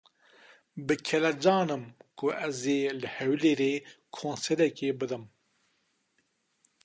Bi 0.85 0.95
kelecan 1.07 1.69
im 1.75 1.83
ku 2.17 2.25
ez 2.45 2.61
ê 2.77 2.79
li 2.99 3.07
Hewlêrê 3.17 3.73
konserekê 4.15 4.89
bidim. 4.99 5.25